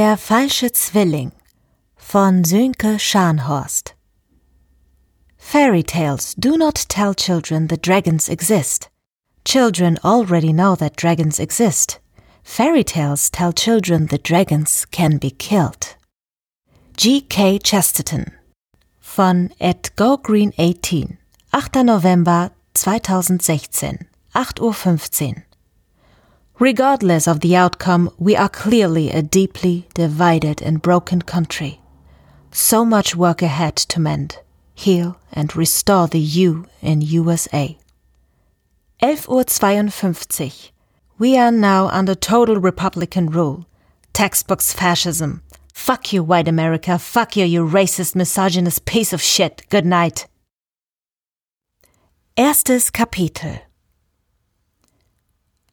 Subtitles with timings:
[0.00, 1.30] Der falsche Zwilling
[1.94, 3.94] von Sönke Scharnhorst
[5.36, 8.88] Fairy tales do not tell children that dragons exist.
[9.44, 12.00] Children already know that dragons exist.
[12.42, 15.96] Fairy tales tell children that dragons can be killed.
[16.96, 17.20] G.
[17.20, 17.58] K.
[17.58, 18.32] Chesterton
[19.02, 21.18] von Ed Go Green 18
[21.52, 21.84] 8.
[21.84, 25.42] November 2016 8.15 Uhr
[26.60, 31.80] Regardless of the outcome, we are clearly a deeply divided and broken country.
[32.52, 34.40] So much work ahead to mend,
[34.74, 37.78] heal and restore the U in USA.
[39.02, 40.70] 11.52 Uhr.
[41.18, 43.64] We are now under total Republican rule.
[44.12, 45.42] Textbooks fascism.
[45.72, 46.98] Fuck you, white America.
[46.98, 49.62] Fuck you, you racist, misogynist piece of shit.
[49.70, 50.26] Good night.
[52.36, 53.60] Erstes Kapitel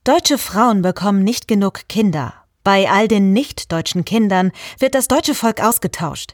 [0.07, 2.33] Deutsche Frauen bekommen nicht genug Kinder.
[2.63, 6.33] Bei all den nicht-deutschen Kindern wird das deutsche Volk ausgetauscht.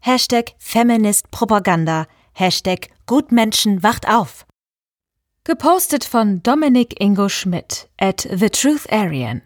[0.00, 2.06] Hashtag Feminist Propaganda.
[2.34, 4.44] Hashtag Gutmenschen wacht auf.
[5.44, 9.40] Gepostet von Dominik Ingo Schmidt at The Truth Aryan.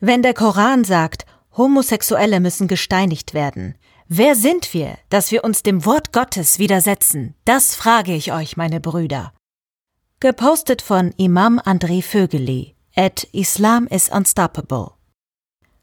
[0.00, 1.26] Wenn der Koran sagt,
[1.56, 7.36] Homosexuelle müssen gesteinigt werden, wer sind wir, dass wir uns dem Wort Gottes widersetzen?
[7.44, 9.32] Das frage ich euch, meine Brüder.
[10.20, 14.90] Gepostet von Imam André Vögeli at Islam is Unstoppable.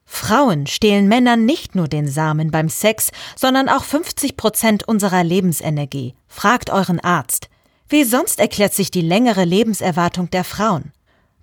[0.04, 6.16] Frauen stehlen Männern nicht nur den Samen beim Sex, sondern auch 50 Prozent unserer Lebensenergie.
[6.28, 7.50] Fragt euren Arzt.
[7.88, 10.92] Wie sonst erklärt sich die längere Lebenserwartung der Frauen?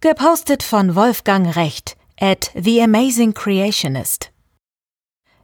[0.01, 4.33] Gepostet von Wolfgang Recht at The Amazing Creationist.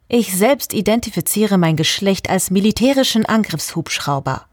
[0.07, 4.48] Ich selbst identifiziere mein Geschlecht als militärischen Angriffshubschrauber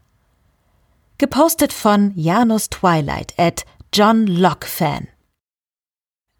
[1.18, 5.08] gepostet von Janus Twilight at John Locke Fan.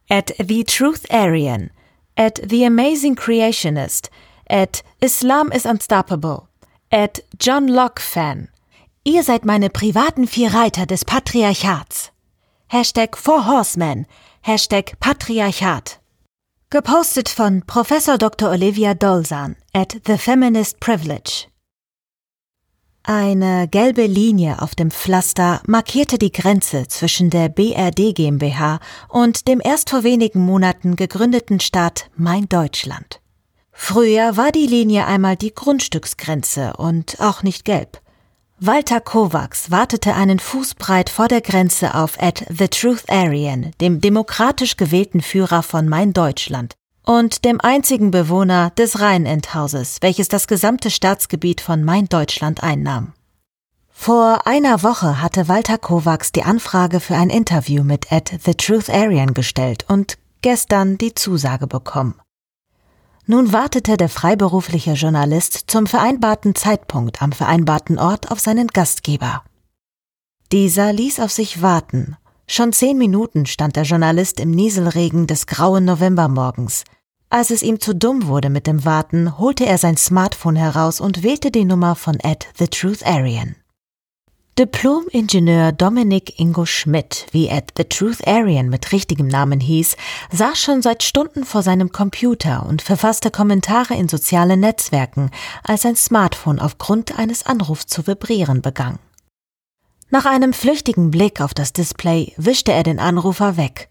[0.09, 1.71] At The Truth Aryan,
[2.17, 4.11] at The Amazing Creationist,
[4.49, 6.49] at Islam is Unstoppable,
[6.91, 8.49] at John Locke Fan.
[9.05, 12.11] Ihr seid meine privaten vier Reiter des Patriarchats.
[12.69, 14.07] Hashtag Four Horsemen,
[14.43, 15.99] Hashtag Patriarchat.
[16.71, 18.51] Gepostet von Professor Dr.
[18.51, 21.47] Olivia Dolzan at The Feminist Privilege.
[23.09, 29.61] Eine gelbe Linie auf dem Pflaster markierte die Grenze zwischen der BRD GmbH und dem
[29.63, 33.21] erst vor wenigen Monaten gegründeten Staat Mein Deutschland.
[33.71, 38.01] Früher war die Linie einmal die Grundstücksgrenze und auch nicht gelb.
[38.59, 44.77] Walter Kovacs wartete einen Fußbreit vor der Grenze auf at The Truth Aryan, dem demokratisch
[44.77, 46.75] gewählten Führer von Mein Deutschland,
[47.07, 53.15] und dem einzigen Bewohner des Rheinendhauses, welches das gesamte Staatsgebiet von Main-Deutschland einnahm.
[53.89, 58.91] Vor einer Woche hatte Walter Kovacs die Anfrage für ein Interview mit Ed The Truth
[58.91, 62.21] Aryan gestellt und gestern die Zusage bekommen.
[63.25, 69.43] Nun wartete der freiberufliche Journalist zum vereinbarten Zeitpunkt am vereinbarten Ort auf seinen Gastgeber.
[70.53, 72.17] Dieser ließ auf sich warten.
[72.47, 76.85] Schon zehn Minuten stand der Journalist im Nieselregen des grauen Novembermorgens,
[77.29, 81.23] als es ihm zu dumm wurde mit dem Warten, holte er sein Smartphone heraus und
[81.23, 83.57] wählte die Nummer von Ed The Truth Aryan.
[84.59, 89.97] Diplom-Ingenieur Dominik Ingo Schmidt, wie Ed The Truth Aryan mit richtigem Namen hieß,
[90.33, 95.31] saß schon seit Stunden vor seinem Computer und verfasste Kommentare in sozialen Netzwerken,
[95.63, 98.99] als sein Smartphone aufgrund eines Anrufs zu vibrieren begann.
[100.09, 103.91] Nach einem flüchtigen Blick auf das Display wischte er den Anrufer weg.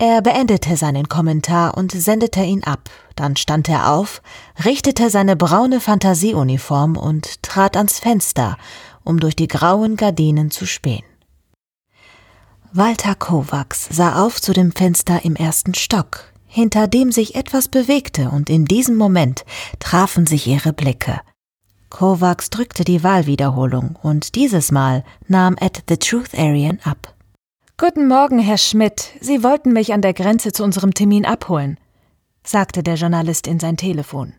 [0.00, 2.88] Er beendete seinen Kommentar und sendete ihn ab.
[3.16, 4.22] Dann stand er auf,
[4.64, 8.56] richtete seine braune Fantasieuniform und trat ans Fenster,
[9.02, 11.02] um durch die grauen Gardinen zu spähen.
[12.72, 18.30] Walter Kovacs sah auf zu dem Fenster im ersten Stock, hinter dem sich etwas bewegte,
[18.30, 19.44] und in diesem Moment
[19.80, 21.20] trafen sich ihre Blicke.
[21.90, 27.14] Kovacs drückte die Wahlwiederholung, und dieses Mal nahm Ed the Truth Aryan ab.
[27.80, 29.12] Guten Morgen, Herr Schmidt.
[29.20, 31.78] Sie wollten mich an der Grenze zu unserem Termin abholen,
[32.42, 34.34] sagte der Journalist in sein Telefon.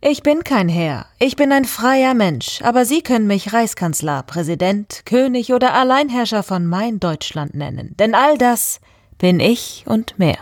[0.00, 5.02] Ich bin kein Herr, ich bin ein freier Mensch, aber Sie können mich Reichskanzler, Präsident,
[5.04, 8.80] König oder Alleinherrscher von mein Deutschland nennen, denn all das
[9.18, 10.38] bin ich und mehr,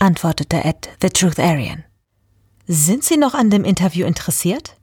[0.00, 1.84] antwortete Ed The Truth Aryan.
[2.66, 4.76] Sind Sie noch an dem Interview interessiert?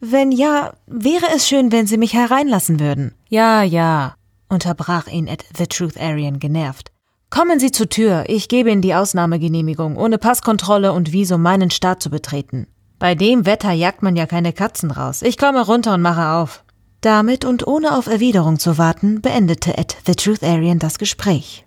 [0.00, 3.14] Wenn ja, wäre es schön, wenn Sie mich hereinlassen würden.
[3.30, 4.17] Ja, ja,
[4.48, 6.92] unterbrach ihn Ed The Truth Aryan genervt.
[7.30, 12.02] Kommen Sie zur Tür, ich gebe Ihnen die Ausnahmegenehmigung, ohne Passkontrolle und Visum meinen Staat
[12.02, 12.66] zu betreten.
[12.98, 15.22] Bei dem Wetter jagt man ja keine Katzen raus.
[15.22, 16.64] Ich komme runter und mache auf.
[17.00, 21.64] Damit und ohne auf Erwiderung zu warten, beendete Ed The Truth Aryan das Gespräch.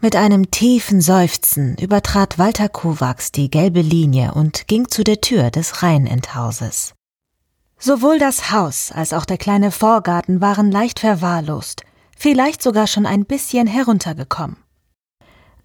[0.00, 5.50] Mit einem tiefen Seufzen übertrat Walter Kovacs die gelbe Linie und ging zu der Tür
[5.50, 6.92] des Rheinendhauses.
[7.78, 11.82] Sowohl das Haus als auch der kleine Vorgarten waren leicht verwahrlost,
[12.16, 14.56] vielleicht sogar schon ein bisschen heruntergekommen.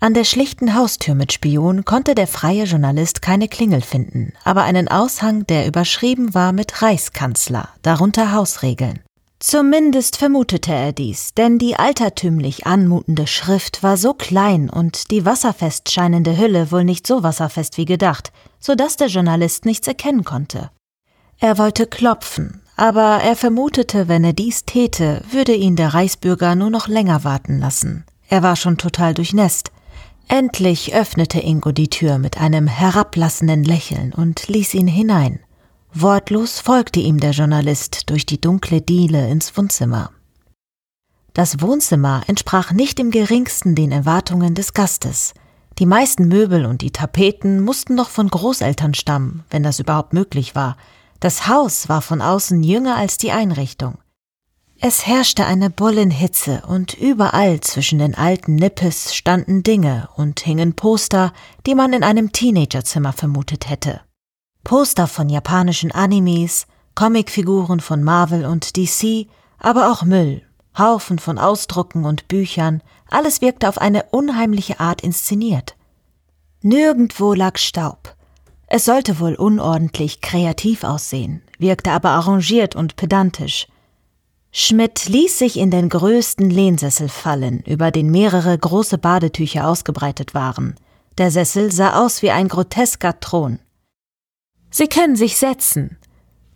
[0.02, 4.88] An der schlichten Haustür mit Spion konnte der freie Journalist keine Klingel finden, aber einen
[4.88, 9.02] Aushang, der überschrieben war mit Reichskanzler, darunter Hausregeln.
[9.40, 15.92] Zumindest vermutete er dies, denn die altertümlich anmutende Schrift war so klein und die wasserfest
[15.92, 20.72] scheinende Hülle wohl nicht so wasserfest wie gedacht, so dass der Journalist nichts erkennen konnte.
[21.40, 26.70] Er wollte klopfen, aber er vermutete, wenn er dies täte, würde ihn der Reichsbürger nur
[26.70, 28.04] noch länger warten lassen.
[28.28, 29.72] Er war schon total durchnässt.
[30.28, 35.40] Endlich öffnete Ingo die Tür mit einem herablassenden Lächeln und ließ ihn hinein.
[35.94, 40.12] Wortlos folgte ihm der Journalist durch die dunkle Diele ins Wohnzimmer.
[41.34, 45.34] Das Wohnzimmer entsprach nicht im geringsten den Erwartungen des Gastes.
[45.80, 50.54] Die meisten Möbel und die Tapeten mussten noch von Großeltern stammen, wenn das überhaupt möglich
[50.54, 50.76] war.
[51.20, 53.98] Das Haus war von außen jünger als die Einrichtung.
[54.80, 61.34] Es herrschte eine Bullenhitze und überall zwischen den alten Nippes standen Dinge und hingen Poster,
[61.66, 64.00] die man in einem Teenagerzimmer vermutet hätte.
[64.64, 69.28] Poster von japanischen Animes, Comicfiguren von Marvel und DC,
[69.58, 70.44] aber auch Müll,
[70.78, 75.76] Haufen von Ausdrucken und Büchern, alles wirkte auf eine unheimliche Art inszeniert.
[76.62, 78.16] Nirgendwo lag Staub.
[78.72, 83.68] Es sollte wohl unordentlich kreativ aussehen, wirkte aber arrangiert und pedantisch.
[84.52, 90.76] Schmidt ließ sich in den größten Lehnsessel fallen, über den mehrere große Badetücher ausgebreitet waren.
[91.18, 93.60] Der Sessel sah aus wie ein grotesker Thron.
[94.70, 95.98] Sie können sich setzen.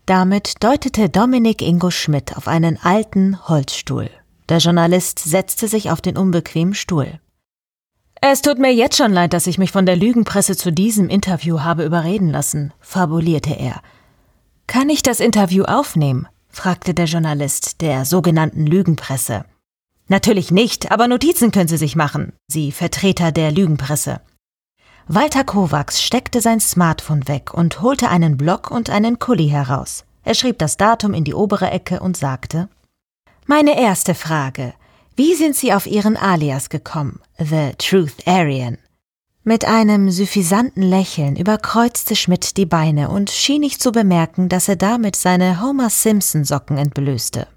[0.06, 4.10] Damit deutete Dominik Ingo Schmidt auf einen alten Holzstuhl.
[4.50, 7.20] Der Journalist setzte sich auf den unbequemen Stuhl.
[8.26, 11.60] Es tut mir jetzt schon leid, dass ich mich von der Lügenpresse zu diesem Interview
[11.60, 13.82] habe überreden lassen, fabulierte er.
[14.66, 16.30] Kann ich das Interview aufnehmen?
[16.48, 19.44] fragte der Journalist der sogenannten Lügenpresse.
[20.08, 24.22] Natürlich nicht, aber Notizen können Sie sich machen, Sie Vertreter der Lügenpresse.
[25.10, 30.06] Walter Kovacs steckte sein Smartphone weg und holte einen Block und einen Kuli heraus.
[30.24, 32.70] Er schrieb das Datum in die obere Ecke und sagte
[33.48, 34.74] Meine erste Frage.
[35.16, 37.20] Wie sind Sie auf Ihren Alias gekommen?
[37.38, 38.80] The Truth Aryan.
[39.44, 44.76] Mit einem suffisanten Lächeln überkreuzte Schmidt die Beine und schien nicht zu bemerken, dass er
[44.76, 47.48] damit seine Homer Simpson Socken entblößte.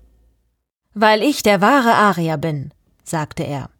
[0.92, 2.74] Weil ich der wahre Arier bin,
[3.04, 3.70] sagte er.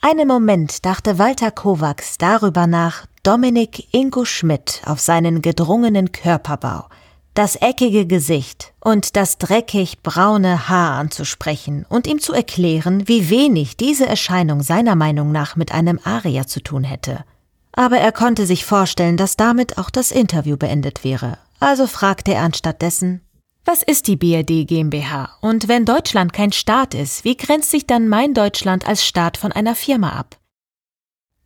[0.00, 6.88] Einen Moment dachte Walter Kovacs darüber nach, Dominik Ingo Schmidt auf seinen gedrungenen Körperbau,
[7.34, 13.76] das eckige Gesicht und das dreckig braune Haar anzusprechen und ihm zu erklären, wie wenig
[13.76, 17.24] diese Erscheinung seiner Meinung nach mit einem Arier zu tun hätte.
[17.72, 21.38] Aber er konnte sich vorstellen, dass damit auch das Interview beendet wäre.
[21.58, 23.20] Also fragte er anstattdessen,
[23.64, 25.38] was ist die BRD GmbH?
[25.40, 29.52] Und wenn Deutschland kein Staat ist, wie grenzt sich dann mein Deutschland als Staat von
[29.52, 30.36] einer Firma ab?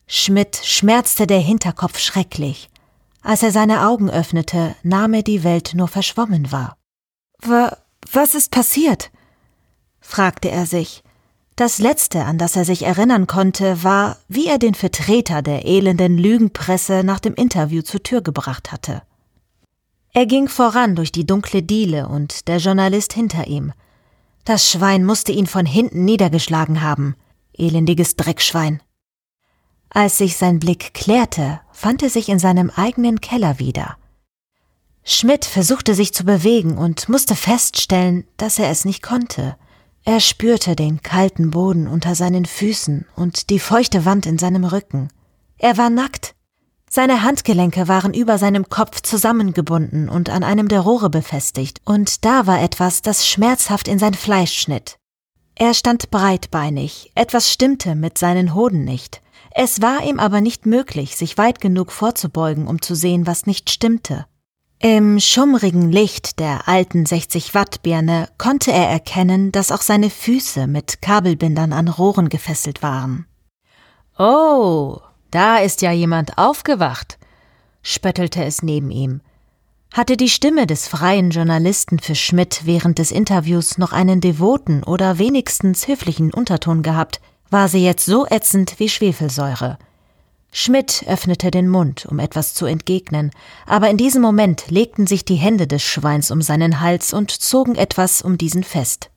[0.06, 2.68] Schmidt schmerzte der Hinterkopf schrecklich.
[3.22, 6.76] Als er seine Augen öffnete, nahm er die Welt nur verschwommen wahr.
[7.40, 7.76] Wa
[8.12, 9.10] was ist passiert?
[10.00, 11.02] fragte er sich.
[11.56, 16.16] Das Letzte, an das er sich erinnern konnte, war, wie er den Vertreter der elenden
[16.16, 19.02] Lügenpresse nach dem Interview zur Tür gebracht hatte.
[20.12, 23.72] Er ging voran durch die dunkle Diele und der Journalist hinter ihm.
[24.44, 27.16] Das Schwein musste ihn von hinten niedergeschlagen haben.
[27.52, 28.80] Elendiges Dreckschwein.
[29.90, 33.96] Als sich sein Blick klärte, fand er sich in seinem eigenen Keller wieder.
[35.04, 39.56] Schmidt versuchte sich zu bewegen und musste feststellen, dass er es nicht konnte.
[40.04, 45.08] Er spürte den kalten Boden unter seinen Füßen und die feuchte Wand in seinem Rücken.
[45.56, 46.34] Er war nackt.
[46.90, 52.48] Seine Handgelenke waren über seinem Kopf zusammengebunden und an einem der Rohre befestigt, und da
[52.48, 54.98] war etwas, das schmerzhaft in sein Fleisch schnitt.
[55.54, 59.22] Er stand breitbeinig, etwas stimmte mit seinen Hoden nicht.
[59.60, 63.70] Es war ihm aber nicht möglich, sich weit genug vorzubeugen, um zu sehen, was nicht
[63.70, 64.24] stimmte.
[64.78, 70.68] Im schummrigen Licht der alten 60 Watt Birne konnte er erkennen, dass auch seine Füße
[70.68, 73.26] mit Kabelbindern an Rohren gefesselt waren.
[74.16, 75.00] Oh,
[75.32, 77.18] da ist ja jemand aufgewacht,
[77.82, 79.22] spöttelte es neben ihm.
[79.92, 85.18] Hatte die Stimme des freien Journalisten für Schmidt während des Interviews noch einen devoten oder
[85.18, 89.78] wenigstens höflichen Unterton gehabt, war sie jetzt so ätzend wie Schwefelsäure.
[90.50, 93.30] Schmidt öffnete den Mund, um etwas zu entgegnen,
[93.66, 97.74] aber in diesem Moment legten sich die Hände des Schweins um seinen Hals und zogen
[97.74, 99.10] etwas um diesen fest.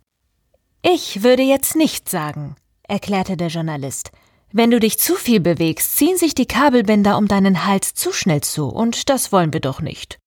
[0.82, 2.56] Ich würde jetzt nicht sagen,
[2.88, 4.12] erklärte der Journalist,
[4.54, 8.42] Wenn du dich zu viel bewegst, ziehen sich die Kabelbänder um deinen Hals zu schnell
[8.42, 10.20] zu, und das wollen wir doch nicht.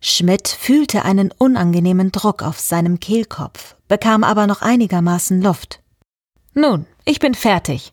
[0.00, 5.81] Schmidt fühlte einen unangenehmen Druck auf seinem Kehlkopf, bekam aber noch einigermaßen Luft.
[6.54, 7.92] Nun, ich bin fertig,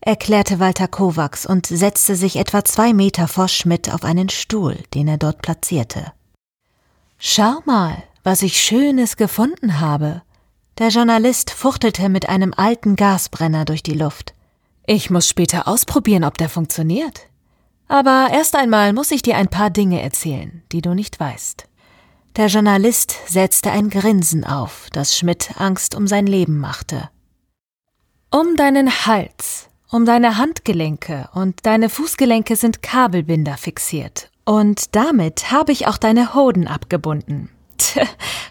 [0.00, 5.06] erklärte Walter Kovacs und setzte sich etwa zwei Meter vor Schmidt auf einen Stuhl, den
[5.06, 6.12] er dort platzierte.
[7.18, 10.22] Schau mal, was ich Schönes gefunden habe.
[10.78, 14.34] Der Journalist fuchtelte mit einem alten Gasbrenner durch die Luft.
[14.86, 17.28] Ich muss später ausprobieren, ob der funktioniert.
[17.86, 21.66] Aber erst einmal muss ich dir ein paar Dinge erzählen, die du nicht weißt.
[22.36, 27.10] Der Journalist setzte ein Grinsen auf, das Schmidt Angst um sein Leben machte.
[28.32, 34.30] Um deinen Hals, um deine Handgelenke und deine Fußgelenke sind Kabelbinder fixiert.
[34.44, 37.50] Und damit habe ich auch deine Hoden abgebunden.
[37.78, 37.98] Tch,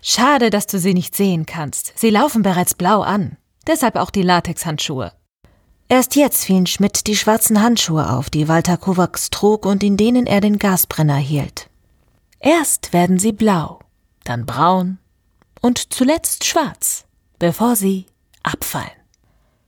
[0.02, 1.98] schade, dass du sie nicht sehen kannst.
[1.98, 3.38] Sie laufen bereits blau an.
[3.68, 5.14] Deshalb auch die Latexhandschuhe.
[5.88, 10.28] Erst jetzt fielen Schmidt die schwarzen Handschuhe auf, die Walter Kovacs trug und in denen
[10.28, 11.70] er den Gasbrenner hielt.
[12.42, 13.80] Erst werden sie blau,
[14.26, 14.98] dann braun
[15.62, 17.06] und zuletzt schwarz,
[17.40, 18.08] bevor sie
[18.44, 18.99] abfallen.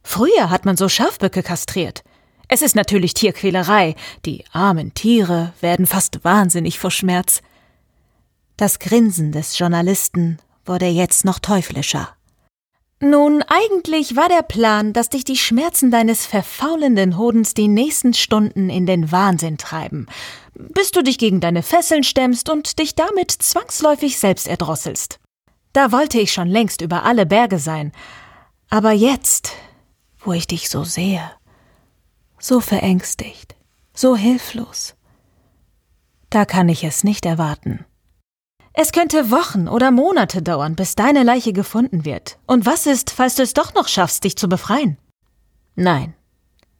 [0.03, 2.03] Früher hat man so Schafböcke kastriert.
[2.47, 3.95] Es ist natürlich Tierquälerei.
[4.25, 7.41] Die armen Tiere werden fast wahnsinnig vor Schmerz.
[8.57, 12.09] Das Grinsen des Journalisten wurde jetzt noch teuflischer.
[13.03, 18.69] Nun, eigentlich war der Plan, dass dich die Schmerzen deines verfaulenden Hodens die nächsten Stunden
[18.69, 20.05] in den Wahnsinn treiben,
[20.53, 25.19] bis du dich gegen deine Fesseln stemmst und dich damit zwangsläufig selbst erdrosselst.
[25.73, 27.91] Da wollte ich schon längst über alle Berge sein.
[28.69, 29.53] Aber jetzt,
[30.23, 31.31] wo ich dich so sehe,
[32.39, 33.55] so verängstigt,
[33.93, 34.95] so hilflos,
[36.29, 37.85] da kann ich es nicht erwarten.
[38.73, 42.39] Es könnte Wochen oder Monate dauern, bis deine Leiche gefunden wird.
[42.47, 44.97] Und was ist, falls du es doch noch schaffst, dich zu befreien?
[45.75, 46.13] Nein.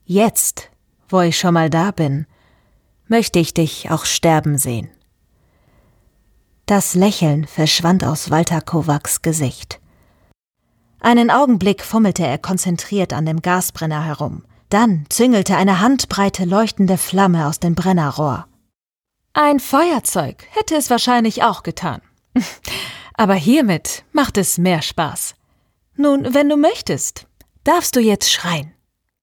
[0.06, 0.70] Jetzt,
[1.10, 2.28] wo ich schon mal da bin,
[3.08, 4.90] möchte ich dich auch sterben sehen.
[6.66, 9.81] Das Lächeln verschwand aus Walter Kovacs Gesicht.
[11.02, 14.44] Einen Augenblick fummelte er konzentriert an dem Gasbrenner herum.
[14.70, 18.46] Dann züngelte eine handbreite leuchtende Flamme aus dem Brennerrohr.
[19.34, 22.02] Ein Feuerzeug hätte es wahrscheinlich auch getan.
[23.16, 25.34] Aber hiermit macht es mehr Spaß.
[25.96, 27.26] Nun, wenn du möchtest,
[27.64, 28.72] darfst du jetzt schreien.